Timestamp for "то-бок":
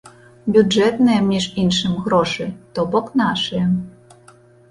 2.79-3.13